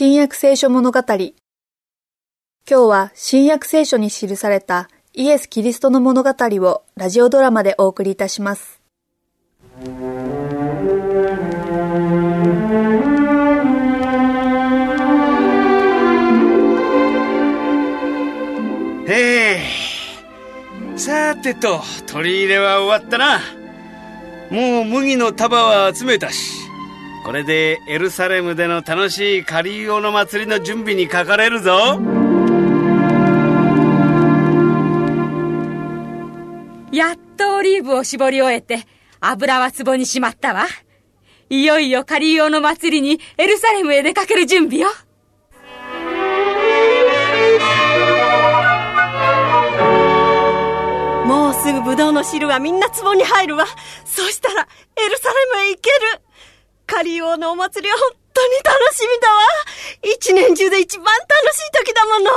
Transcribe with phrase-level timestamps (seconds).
[0.00, 1.00] 新約聖書物語。
[1.00, 1.32] 今
[2.68, 8.80] 日は新約聖書に記されたイエス・キリストの物語をラジオドラマでお送りいたします。
[19.08, 19.60] へえ。
[20.96, 23.40] さてと、取り入れは終わったな。
[24.48, 26.57] もう麦の束は集めたし。
[27.28, 32.00] これでエルサレムでの楽しいカリーオの祭りの準備にかかれるぞ。
[36.90, 38.86] やっとオリーブを絞り終えて
[39.20, 40.64] 油は壺にしまったわ。
[41.50, 44.88] いよいよカリーオの祭りにエルサレムへ出かける準備よ。
[51.26, 53.66] もうすぐブドウの汁はみんな壺に入るわ。
[54.06, 54.66] そしたら
[54.96, 56.22] エルサレムへ行ける
[56.88, 59.40] カリオのお祭りは本当に楽しみだわ。
[60.16, 62.30] 一年中で一番楽しい時だもの。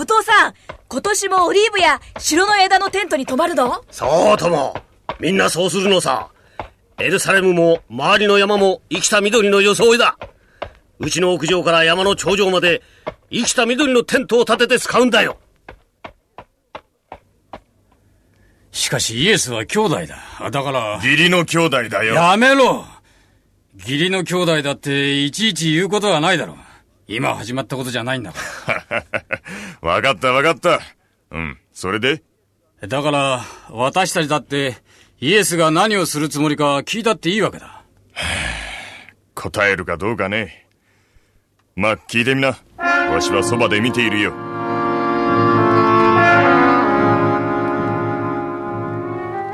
[0.00, 0.54] お父さん、
[0.88, 3.84] 今年もオリーブや白の枝のテントに泊まるの？
[3.92, 4.74] そうとも。
[5.20, 6.30] みんなそうするのさ。
[6.98, 10.18] エルサレムも周りの山も生きた緑の装いだ。
[10.98, 12.82] うちの屋上から山の頂上まで
[13.30, 15.38] 生きた緑のテントを立てて使うんだよ。
[18.72, 20.50] しかしイエスは兄弟だ。
[20.50, 20.94] だから。
[20.96, 22.14] 義理の兄弟だよ。
[22.14, 22.84] やめろ
[23.78, 26.56] 義理の兄弟だっていちいち言うことはないだろう。
[27.06, 28.38] 今始まったことじゃないんだか
[28.90, 29.04] ら。
[29.88, 30.80] わかったわかった。
[31.30, 32.22] うん、それで？
[32.86, 34.76] だから、私たちだって
[35.20, 37.82] イエスが何をするつもりか聞いたっていいわけだ。
[39.34, 40.66] 答えるかどうかね。
[41.76, 42.58] まあ、聞いてみな。
[42.78, 44.51] わしはそばで見ているよ。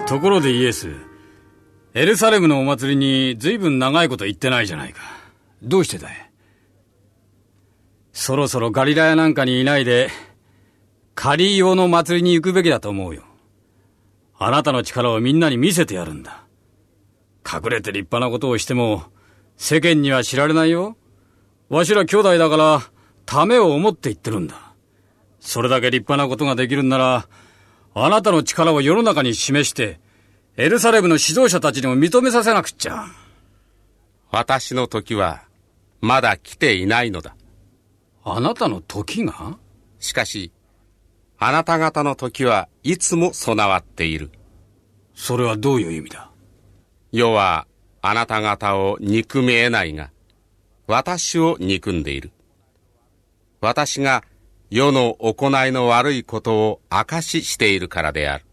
[0.08, 0.90] ところでイエス、
[1.92, 5.02] エルサレムのお祭りに随分長いこと言ってないじゃないか。
[5.62, 6.30] どうしてだい？
[8.14, 10.08] そろそろガリラヤなんかにいないで、
[11.14, 13.22] カリーオの祭りに行くべきだと思うよ。
[14.38, 16.44] あなたの力をみんなに見せてやるんだ。
[17.44, 19.02] 隠れて立派なことをしても、
[19.58, 20.96] 世間には知られないよ。
[21.68, 22.80] わしら兄弟だから、
[23.26, 24.72] ためを思って言ってるんだ。
[25.38, 27.28] それだけ立派なことができるんなら、
[28.04, 29.98] あなたの力を世の中に示して、
[30.56, 33.06] エルサレムの指導者たちにも認めさせなくっちゃ。
[34.30, 35.42] 私の時は、
[36.00, 37.34] まだ来ていないのだ。
[38.24, 39.56] あなたの時が？
[39.98, 40.52] しかし、
[41.38, 44.30] あなた方の時はいつも備わっている。
[45.14, 46.30] それはどういう意味だ？
[47.10, 47.66] 世は
[48.02, 50.10] あなた方を憎めえないが、
[50.86, 52.30] 私を憎んでいる。
[53.60, 54.22] 私が
[54.70, 58.44] 世の行いの悪いことを証ししているからである。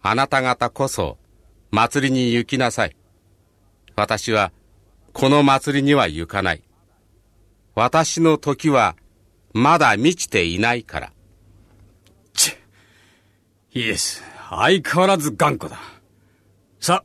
[0.00, 1.18] あなた方こそ
[1.70, 2.96] 祭りに行きなさい。
[3.96, 4.52] 私は
[5.12, 6.62] この祭りには行かない。
[7.74, 8.96] 私の時は
[9.52, 11.12] まだ満ちていないから。
[12.32, 12.56] ち
[13.72, 15.80] イエス、相変わらず頑固だ。
[16.80, 17.04] さ、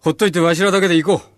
[0.00, 1.31] ほっといてわしらだけで行こう。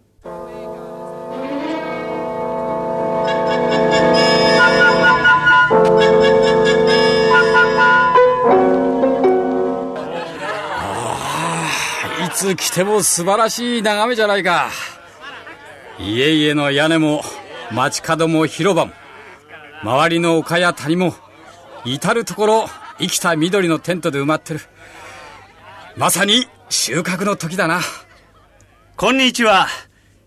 [12.44, 14.70] つ来ても素晴らしい眺めじゃないか。
[15.98, 17.22] 家々の屋根も、
[17.72, 18.92] 街角も広場も、
[19.82, 21.14] 周りの丘や谷も、
[21.86, 22.68] 至るところ
[22.98, 24.60] 生きた緑のテントで埋まってる。
[25.96, 27.80] まさに収穫の時だな。
[28.96, 29.66] こんにちは。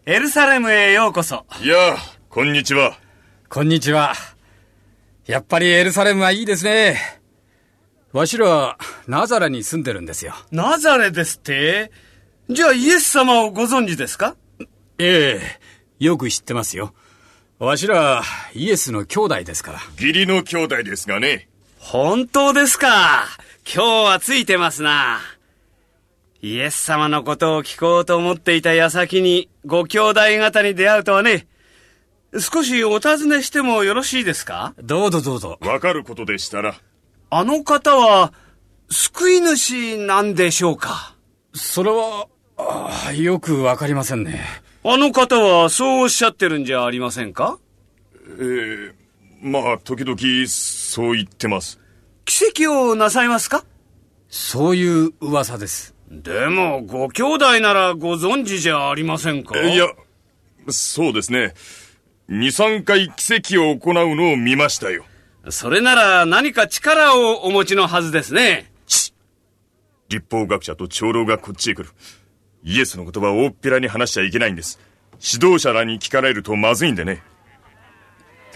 [0.08, 1.46] エルサレムへようこそ。
[1.62, 1.98] いや
[2.30, 2.98] こんにちは。
[3.50, 4.14] こんにちは。
[5.28, 6.98] やっぱりエルサレムはいいですね。
[8.12, 10.34] わしらはナザレに住んでるんですよ。
[10.52, 11.92] ナザレですって？
[12.50, 14.38] じゃあイエス様をご存知ですか？
[15.00, 15.42] え
[16.00, 16.94] え、よく知ってますよ。
[17.60, 19.80] わしら、イエスの兄弟ですから。
[19.96, 21.50] 義理の兄弟ですがね。
[21.78, 23.26] 本当ですか？
[23.66, 25.20] 今日はついてますな。
[26.42, 31.48] イエス様のことを聞こうと思っていた矢先に、ご兄弟方に出会うとはね。
[32.40, 34.74] 少しお尋ねしてもよろしいですか？
[34.78, 35.58] どうぞどうぞ。
[35.62, 36.76] わかることでしたら。
[37.30, 38.32] あの方は、
[38.90, 41.14] 救い主なんでしょうか？
[41.54, 42.28] それは、
[42.58, 44.42] ああ、よくわかりませんね。
[44.84, 47.60] あの方はそうおっしゃってるんじゃありませんか？
[48.40, 48.94] ええー、
[49.42, 50.18] まあ、時々、
[50.48, 51.80] そう言ってます。
[52.26, 53.64] 奇跡をなさいますか？
[54.30, 55.96] そういう噂です。
[56.10, 59.60] でも、ご兄弟ならご存知じゃありませんか？
[59.62, 59.88] いや、
[60.70, 61.54] そうですね。
[62.30, 65.06] 二、三回奇跡を行うのを見ましたよ。
[65.50, 68.72] それなら何か力をお持ちのはずですね。
[70.10, 71.90] 立法学者と長老がこっちへ来る。
[72.70, 74.78] イエスの言葉を大っぴらに話しちゃいけないんです。
[75.22, 77.24] 指導者らに聞かれるとまずいんでね。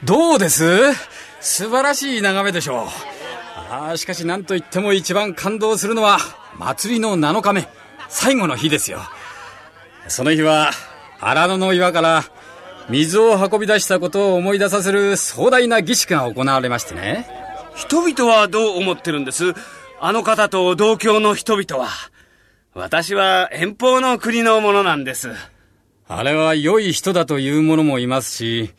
[0.03, 0.65] どうです？
[1.39, 2.87] 素晴らしい眺めでしょう。
[3.55, 6.17] ああ、しかし何と言っても一番感動するのは、
[6.59, 7.69] 祭りの7日目、
[8.09, 8.99] 最後の日ですよ。
[10.09, 10.71] その日は、
[11.21, 12.25] 荒野の岩から
[12.89, 17.29] 水を運び出したことを思い出させる壮大な儀式が行われましてね。
[17.75, 19.53] 人々はどう思ってるんです？
[20.01, 21.89] あの方と同郷の人々は。
[22.73, 25.29] 私は遠方の国のものなんです。
[26.07, 28.73] あれは良い人だという者もいますし、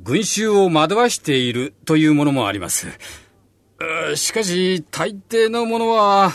[0.00, 2.88] 群衆を惑わしているというものもあります。
[4.14, 6.32] しかし、大抵のものは、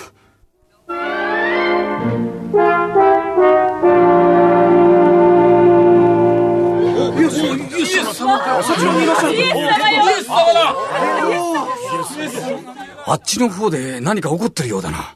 [13.07, 15.15] あっちの方で何か起こってるようだな。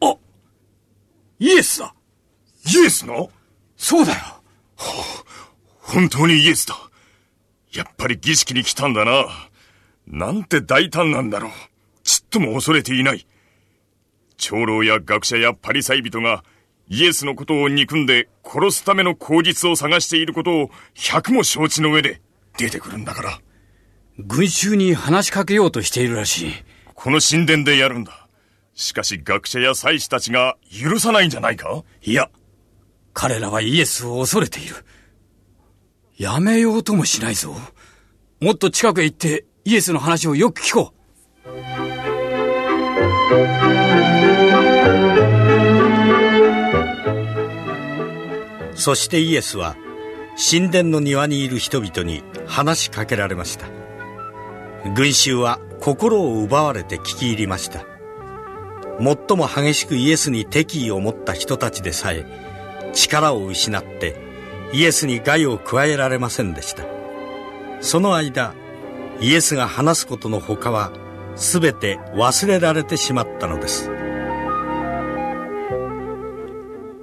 [0.00, 0.16] あ
[1.38, 1.94] イエスだ
[2.66, 3.30] イエスの？
[3.76, 4.18] そうだよ。
[4.18, 4.42] は
[4.76, 5.24] あ、
[5.80, 6.76] 本当にイエスだ。
[7.72, 9.26] やっぱり儀式に来たんだな。
[10.06, 11.50] なんて大胆なんだろう。
[12.02, 13.26] ちっとも恐れていない。
[14.36, 16.44] 長老や学者やパリサイ人が
[16.88, 22.20] イエスのことを憎んで殺すための口実を探していることを百も承知の上で
[22.56, 23.40] 出てくるんだから。
[24.18, 26.52] 群衆に話しかけようとしているらしい。
[26.94, 28.17] この神殿でやるんだ。
[28.78, 31.82] しかし学者や祭司たちが許さないんじゃないか？
[32.00, 32.30] いや、
[33.12, 34.76] 彼らはイエスを恐れている。
[36.16, 37.56] やめようともしないぞ。
[38.40, 40.98] もっと近くへ行ってイエスの話をよく聞こう。
[48.76, 49.74] そしてイエスは
[50.50, 53.66] 神殿の庭にいる人々に話しかけられました
[54.94, 57.84] 群衆は心を奪われて聞き入りました
[59.00, 62.24] 最も激しくイエスに敵意を持った人たちでさえ
[62.92, 64.16] 力を失って
[64.72, 66.84] イエスに害を加えられませんでした。
[67.80, 68.54] その間
[69.20, 70.92] イエスが話すことの他は
[71.36, 73.90] 全て忘れられてしまったのです。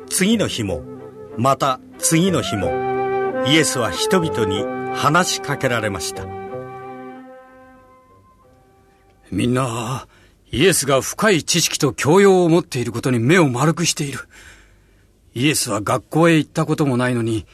[0.10, 0.84] 次の日も
[1.38, 2.72] また次の日も
[3.48, 4.64] イエスは人々に
[4.96, 6.26] 話しかけられました。
[9.32, 10.08] みんな
[10.52, 14.20] イエスが深い知識と教養を持っていることに目を丸くしている
[15.34, 17.46] イエスは学校へ行ったこともないのに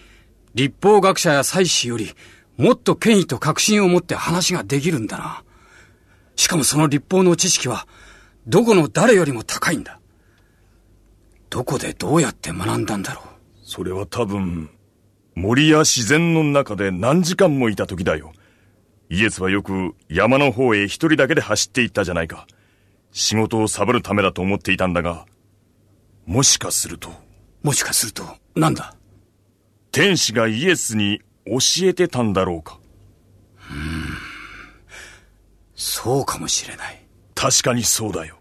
[0.53, 2.11] 立法学者や祭司より
[2.57, 5.43] もっと権威と確信を持って話ができるんだな
[6.35, 7.87] しかもその立法の知識は
[8.47, 9.99] どこの誰よりも高いんだ
[11.49, 13.31] どこでどうやって学んだんだろう
[13.71, 14.69] それは多分、
[15.33, 18.33] 森や自然の中で何時間もいた時だよ。
[19.09, 22.47] イエスはよく山の方へ一人だけで走っていったじゃないか。
[23.11, 25.25] 仕事をサボるためだと思っていたんだが、
[26.25, 27.11] もしかすると。
[27.63, 28.23] もしかすると、
[28.55, 28.95] なんだ？
[29.91, 32.79] 天使がイエスに教えてたんだろうか。
[33.69, 34.05] うん。
[35.75, 37.05] そうかもしれない。
[37.35, 38.37] 確かにそうだよ。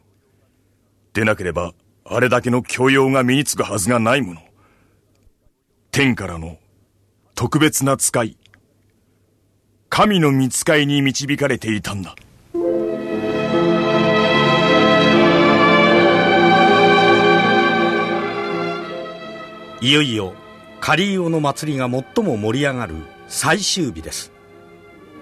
[1.12, 1.72] でなければ、
[2.04, 4.42] あれだけの教養が身につくはずがないもの。
[5.90, 6.58] 天からの
[7.34, 8.36] 特別な使い、
[9.88, 12.14] 神の見使いに導かれていたんだ。
[19.82, 20.34] いよいよ
[20.80, 22.96] カリーオの祭りが最も盛り上がる
[23.28, 24.32] 最終日です。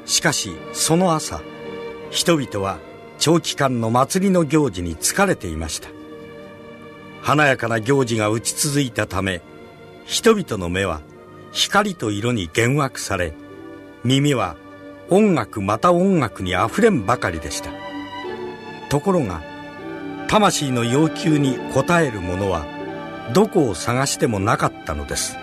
[0.04, 1.40] しかしその朝
[2.10, 2.78] 人々は
[3.18, 5.88] 長期間の祭りの行事に疲れていました。
[7.22, 9.42] 華やかな行事が打ち続いたため
[10.06, 11.02] 人々の目は
[11.52, 13.34] 光と色に幻惑され
[14.02, 14.56] 耳は
[15.10, 17.70] 音楽また音楽にあふれんばかりでした。
[18.88, 19.42] ところが
[20.28, 22.77] 魂の要求に応えるものは
[23.32, 25.36] どこを探してもなかったのです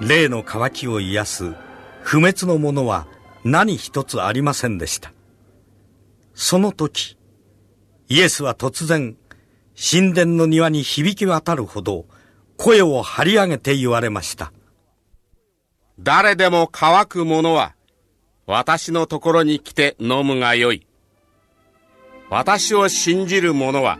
[0.00, 1.54] 霊の渇きを癒す
[2.02, 3.06] 不滅のものは
[3.44, 5.12] 何一つありませんでした
[6.34, 7.16] その時
[8.08, 9.16] イエスは突然
[9.74, 12.06] 神殿の庭に響き渡るほど
[12.56, 14.52] 声を張り上げて言われました。
[15.98, 17.74] 誰でも乾く者は、
[18.46, 20.86] 私のところに来て飲むがよい。
[22.30, 23.98] 私を信じる者は、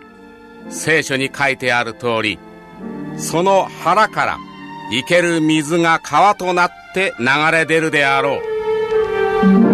[0.71, 2.39] 聖書に書いてある通り、
[3.17, 4.39] その腹から
[4.91, 8.41] 生ける水が川となって流れ出るであろ
[9.69, 9.72] う。